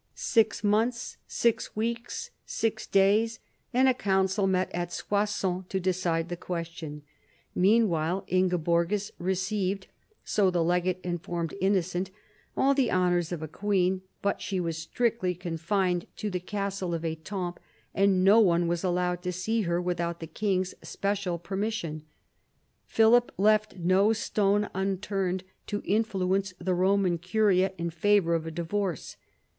Six 0.15 0.63
months, 0.63 1.17
six 1.27 1.75
weeks, 1.75 2.31
six 2.43 2.87
days, 2.87 3.37
and 3.71 3.87
a 3.87 3.93
council 3.93 4.47
met 4.47 4.71
at 4.73 4.91
Soissons 4.91 5.63
to 5.69 5.79
decide 5.79 6.27
the 6.27 6.35
question. 6.35 7.03
Meanwhile 7.53 8.23
Inge 8.25 8.53
borgis 8.63 9.11
received, 9.19 9.85
so 10.23 10.49
the 10.49 10.63
legate 10.63 11.01
informed 11.03 11.53
Innocent, 11.61 12.09
all 12.57 12.73
the 12.73 12.91
honours 12.91 13.31
of 13.31 13.43
a 13.43 13.47
queen, 13.47 14.01
but 14.23 14.41
she 14.41 14.59
was 14.59 14.75
strictly 14.75 15.35
confined 15.35 16.07
to 16.15 16.31
the 16.31 16.39
castle 16.39 16.95
of 16.95 17.03
fitampes, 17.03 17.59
and 17.93 18.23
no 18.23 18.39
one 18.39 18.67
was 18.67 18.83
allowed 18.83 19.21
to 19.21 19.31
see 19.31 19.61
her 19.69 19.79
without 19.79 20.19
the 20.19 20.25
king's 20.25 20.73
special 20.81 21.37
permission. 21.37 22.01
Philip 22.87 23.31
left 23.37 23.75
no 23.77 24.13
stone 24.13 24.67
unturned 24.73 25.43
to 25.67 25.83
influence 25.85 26.55
the 26.57 26.73
Eoman 26.75 27.21
Curia 27.21 27.73
in 27.77 27.91
favour 27.91 28.33
of 28.33 28.47
a 28.47 28.51
divorce. 28.51 29.15